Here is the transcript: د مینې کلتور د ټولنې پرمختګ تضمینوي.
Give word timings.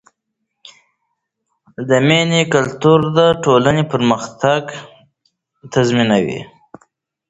د 1.87 1.91
مینې 2.07 2.41
کلتور 2.53 2.99
د 3.17 3.19
ټولنې 3.43 3.83
پرمختګ 3.93 4.61
تضمینوي. 5.73 6.41